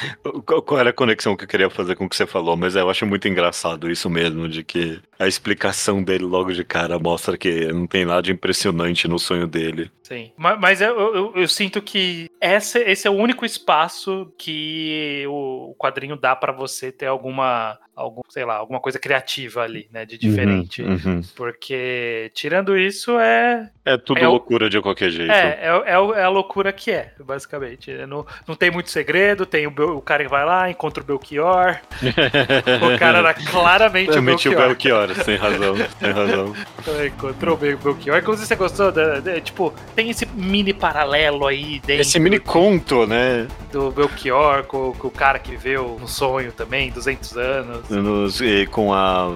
[0.44, 2.90] Qual era a conexão que eu queria fazer com o que você falou, mas eu
[2.90, 7.70] acho muito engraçado isso mesmo, de que a explicação dele logo de cara mostra que
[7.70, 9.90] não tem nada de impressionante no sonho dele.
[10.02, 10.32] Sim.
[10.34, 15.74] Mas, mas eu, eu, eu, sinto que essa, esse é o único espaço que o
[15.78, 20.16] quadrinho dá para você ter alguma algum, sei lá, alguma coisa criativa ali, né, de
[20.16, 20.82] diferente.
[20.82, 21.20] Uhum, uhum.
[21.36, 23.70] Porque, tirando isso, é...
[23.84, 25.30] É tudo é loucura o, de qualquer jeito.
[25.30, 27.92] É, é, é, é, a loucura que é, basicamente.
[28.06, 31.78] Não, não tem muito segredo, tem o, o cara que vai lá, encontra o Belchior.
[32.00, 34.54] o cara era claramente o Belchior.
[34.54, 36.54] o Belchior, sem razão, sem razão.
[37.06, 38.18] encontrou o Belchior.
[38.18, 42.02] Inclusive, você gostou, da, da, tipo, tem esse mini paralelo aí dentro.
[42.02, 43.46] Esse mini conto, né?
[43.72, 48.92] Do Belchior com, com o cara que viveu um sonho também, 200 anos nos, com
[48.92, 49.34] a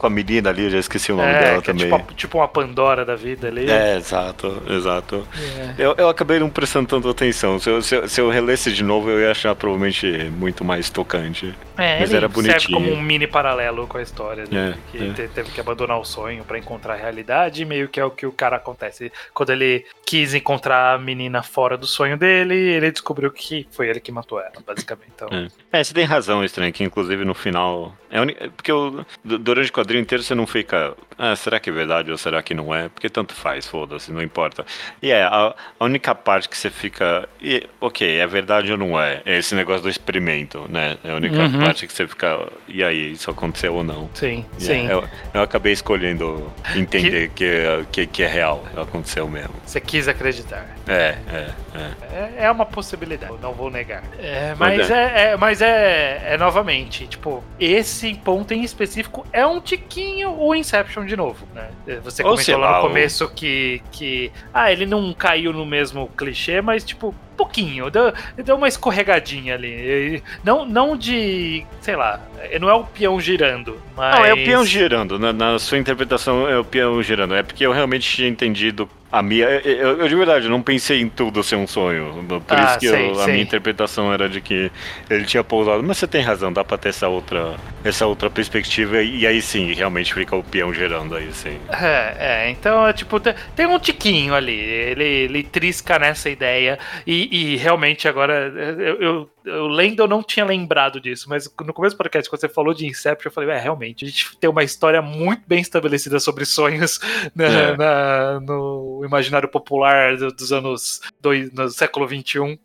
[0.00, 1.92] com a menina ali, eu já esqueci o nome é, dela é também.
[1.92, 3.70] É tipo, tipo, uma Pandora da vida ali.
[3.70, 5.28] É, exato, exato.
[5.58, 5.74] É.
[5.76, 7.58] Eu, eu acabei não prestando tanta atenção.
[7.58, 10.88] Se eu, se, eu, se eu relesse de novo, eu ia achar provavelmente muito mais
[10.88, 11.54] tocante.
[11.80, 12.60] É, Mas era bonitinho.
[12.60, 14.44] serve como um mini paralelo com a história.
[14.50, 14.76] Né?
[14.76, 15.28] É, que é.
[15.28, 18.32] teve que abandonar o sonho para encontrar a realidade, meio que é o que o
[18.32, 19.10] cara acontece.
[19.32, 24.00] Quando ele quis encontrar a menina fora do sonho dele, ele descobriu que foi ele
[24.00, 25.10] que matou ela, basicamente.
[25.14, 25.28] Então...
[25.30, 25.78] É.
[25.78, 27.96] é você tem razão, estranho, que inclusive no final.
[28.10, 28.26] É un...
[28.56, 30.94] Porque eu, durante o quadrinho inteiro você não fica.
[31.16, 32.88] Ah, será que é verdade ou será que não é?
[32.88, 34.66] Porque tanto faz, foda-se, não importa.
[35.00, 37.28] E é, a, a, única parte que você fica.
[37.40, 39.22] E, ok, é verdade ou não é?
[39.24, 40.98] É esse negócio do experimento, né?
[41.04, 41.60] É a única uhum.
[41.60, 42.48] parte que você fica.
[42.68, 44.08] E aí, isso aconteceu ou não?
[44.14, 44.88] Sim, e sim.
[44.88, 45.04] É, eu,
[45.34, 47.40] eu, acabei escolhendo entender que...
[47.40, 49.54] Que, que, que, é real, aconteceu mesmo.
[49.64, 50.66] Você quis acreditar.
[50.86, 51.90] É, é, é.
[52.12, 54.02] É, é uma possibilidade, não vou negar.
[54.18, 55.30] É, mas é.
[55.30, 61.04] é, mas é, é novamente, tipo, esse ponto em específico é um tiquinho o Inception
[61.04, 61.70] de novo, né?
[62.02, 64.32] Você comentou lá, lá no começo que, que.
[64.52, 68.12] Ah, ele não caiu no mesmo clichê, mas tipo, pouquinho, deu,
[68.44, 70.22] deu uma escorregadinha ali.
[70.44, 72.20] Não, não de, sei lá,
[72.60, 74.14] não é o peão girando, mas...
[74.14, 77.64] Não, é o peão girando, na, na sua interpretação é o peão girando, é porque
[77.64, 81.56] eu realmente tinha entendido a minha, eu, eu, de verdade, não pensei em tudo ser
[81.56, 82.24] um sonho.
[82.28, 84.70] Por ah, isso que sei, eu, a minha interpretação era de que
[85.08, 85.82] ele tinha pousado.
[85.82, 89.02] Mas você tem razão, dá pra ter essa outra, essa outra perspectiva.
[89.02, 91.58] E aí sim, realmente fica o peão gerando aí, sim.
[91.70, 94.58] É, é então, é, tipo, tem um tiquinho ali.
[94.58, 96.78] Ele, ele trisca nessa ideia.
[97.04, 101.72] E, e realmente agora eu, eu eu lendo, eu não tinha lembrado disso, mas no
[101.72, 104.50] começo do podcast, quando você falou de Inception, eu falei, é, realmente, a gente tem
[104.50, 107.00] uma história muito bem estabelecida sobre sonhos
[107.34, 107.76] né, é.
[107.76, 112.58] na, no imaginário popular dos anos dois, no século XXI,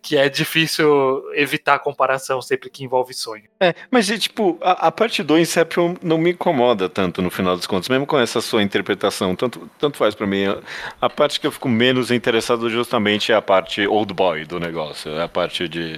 [0.00, 3.44] que é difícil evitar a comparação sempre que envolve sonho.
[3.60, 7.66] É, mas tipo, a, a parte do Inception não me incomoda tanto no final dos
[7.66, 10.46] contos, mesmo com essa sua interpretação, tanto, tanto faz para mim.
[10.46, 10.58] A,
[11.00, 15.12] a parte que eu fico menos interessado justamente é a parte old boy do negócio,
[15.12, 15.97] é a parte de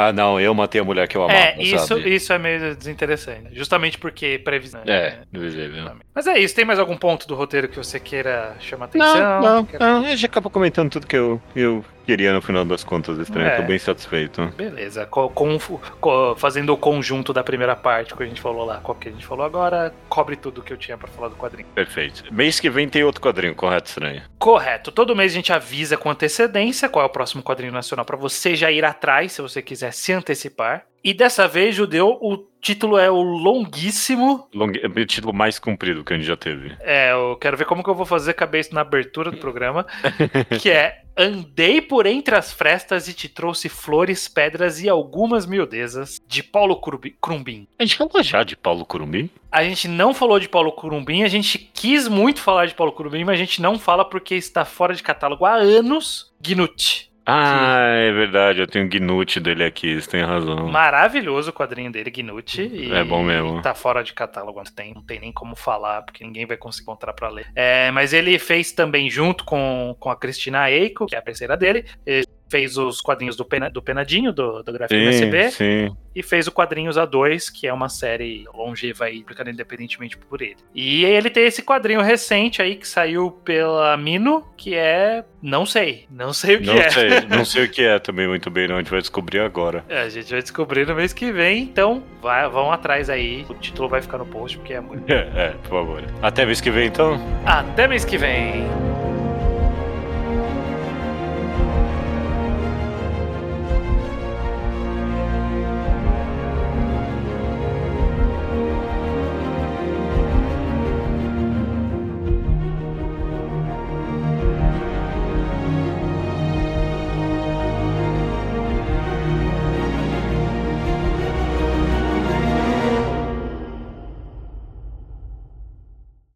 [0.00, 1.36] ah, não, eu matei a mulher que eu amava.
[1.36, 2.14] É, isso, sabe?
[2.14, 3.48] isso é meio desinteressante.
[3.52, 4.80] Justamente porque previsão.
[4.86, 5.90] É, visível.
[6.14, 6.54] Mas é isso.
[6.54, 9.18] Tem mais algum ponto do roteiro que você queira chamar atenção?
[9.18, 9.64] Não, não.
[9.64, 9.80] Quer...
[9.80, 13.48] não a gente acaba comentando tudo que eu, eu queria no final das contas, estranho.
[13.48, 13.56] É.
[13.56, 14.46] Tô bem satisfeito.
[14.56, 15.04] Beleza.
[15.04, 19.10] Com, com, fazendo o conjunto da primeira parte que a gente falou lá, qual que
[19.10, 21.68] a gente falou agora, cobre tudo que eu tinha para falar do quadrinho.
[21.74, 22.24] Perfeito.
[22.32, 24.22] Mês que vem tem outro quadrinho, correto, estranho?
[24.38, 24.90] Correto.
[24.90, 28.56] Todo mês a gente avisa com antecedência qual é o próximo quadrinho nacional para você
[28.56, 30.86] já ir atrás, se você quiser se antecipar.
[31.02, 34.48] E dessa vez, Judeu, o título é o longuíssimo.
[34.52, 34.72] Long...
[34.82, 36.76] É o título mais comprido que a gente já teve.
[36.80, 39.86] É, eu quero ver como que eu vou fazer cabeça na abertura do programa.
[40.60, 46.20] que é Andei por entre as frestas e te trouxe flores, pedras e algumas miudezas
[46.28, 46.80] de Paulo
[47.20, 47.66] Crumbin.
[47.76, 49.28] A gente falou já de Paulo Crumbin?
[49.50, 53.24] A gente não falou de Paulo Curumbim, a gente quis muito falar de Paulo Curumbim,
[53.24, 56.32] mas a gente não fala porque está fora de catálogo há anos.
[56.40, 57.07] Gnut.
[57.30, 60.66] Ah, é verdade, eu tenho o Gnut dele aqui, você tem razão.
[60.68, 62.90] Maravilhoso o quadrinho dele, Gnut.
[62.90, 63.60] É bom mesmo.
[63.60, 66.84] Tá fora de catálogo, não tem, não tem nem como falar, porque ninguém vai conseguir
[66.84, 67.46] encontrar pra ler.
[67.54, 71.54] É, mas ele fez também junto com, com a Cristina Eiko, que é a parceira
[71.54, 75.52] dele, ele fez os quadrinhos do, Pena, do Penadinho, do, do Gráfico.
[75.52, 80.42] Sim e fez o Quadrinhos A2, que é uma série longeva aí, publicada independentemente por
[80.42, 80.56] ele.
[80.74, 85.24] E ele tem esse quadrinho recente aí que saiu pela Mino, que é.
[85.40, 86.06] Não sei.
[86.10, 86.90] Não sei o que não é.
[86.90, 88.74] Sei, não sei o que é também muito bem, não.
[88.74, 89.84] A gente vai descobrir agora.
[89.88, 93.46] É, a gente vai descobrir no mês que vem, então vai, vão atrás aí.
[93.48, 95.08] O título vai ficar no post, porque é muito.
[95.18, 96.02] É, é, por favor.
[96.20, 97.20] Até mês que vem, então.
[97.46, 98.97] Até mês que vem.